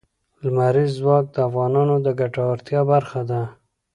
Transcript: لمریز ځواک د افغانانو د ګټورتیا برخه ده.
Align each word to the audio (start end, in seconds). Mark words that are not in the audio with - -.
لمریز 0.43 0.91
ځواک 0.99 1.25
د 1.33 1.37
افغانانو 1.47 1.95
د 2.05 2.07
ګټورتیا 2.19 2.81
برخه 2.91 3.21
ده. 3.29 3.41